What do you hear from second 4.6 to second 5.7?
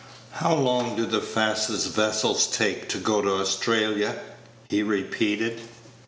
he repeated.